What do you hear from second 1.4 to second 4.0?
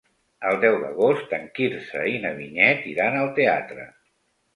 Quirze i na Vinyet iran al teatre.